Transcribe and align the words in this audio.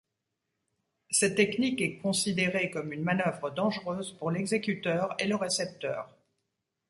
Cette 1.11 1.35
technique 1.35 1.79
est 1.79 1.97
considérée 1.97 2.71
comme 2.71 2.91
une 2.91 3.03
manœuvre 3.03 3.51
dangereuse 3.51 4.13
pour 4.17 4.31
l'exécuteur 4.31 5.13
et 5.19 5.27
le 5.27 5.35
récepteur. 5.35 6.11